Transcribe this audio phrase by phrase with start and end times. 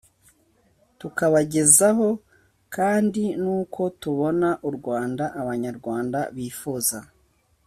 [0.99, 2.07] tukabagezaho
[2.75, 6.97] kandi n'uko tubona u rwanda abanyarwanda bifuza